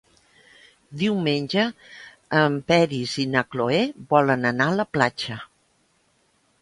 Diumenge 1.01 1.65
en 2.39 2.55
Peris 2.71 3.13
i 3.25 3.29
na 3.37 3.45
Cloè 3.57 3.85
volen 4.15 4.51
anar 4.55 4.71
a 4.73 4.79
la 4.81 4.87
platja. 4.97 5.39